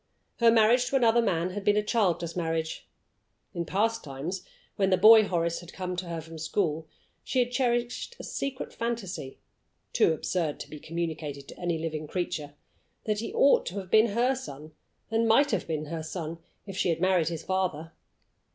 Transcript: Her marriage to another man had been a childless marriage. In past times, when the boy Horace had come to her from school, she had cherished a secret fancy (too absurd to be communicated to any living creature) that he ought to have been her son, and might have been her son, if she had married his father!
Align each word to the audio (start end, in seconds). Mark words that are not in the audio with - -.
Her 0.39 0.49
marriage 0.49 0.85
to 0.87 0.95
another 0.95 1.21
man 1.21 1.51
had 1.51 1.63
been 1.63 1.77
a 1.77 1.83
childless 1.83 2.35
marriage. 2.35 2.89
In 3.53 3.65
past 3.67 4.03
times, 4.03 4.43
when 4.75 4.89
the 4.89 4.97
boy 4.97 5.25
Horace 5.27 5.59
had 5.59 5.73
come 5.73 5.95
to 5.97 6.07
her 6.07 6.19
from 6.19 6.39
school, 6.39 6.87
she 7.23 7.37
had 7.37 7.51
cherished 7.51 8.15
a 8.19 8.23
secret 8.23 8.73
fancy 8.73 9.37
(too 9.93 10.11
absurd 10.11 10.59
to 10.61 10.69
be 10.71 10.79
communicated 10.79 11.47
to 11.49 11.59
any 11.59 11.77
living 11.77 12.07
creature) 12.07 12.55
that 13.03 13.19
he 13.19 13.31
ought 13.33 13.67
to 13.67 13.77
have 13.77 13.91
been 13.91 14.07
her 14.07 14.33
son, 14.33 14.71
and 15.11 15.27
might 15.27 15.51
have 15.51 15.67
been 15.67 15.85
her 15.85 16.01
son, 16.01 16.39
if 16.65 16.75
she 16.75 16.89
had 16.89 16.99
married 16.99 17.27
his 17.27 17.43
father! 17.43 17.93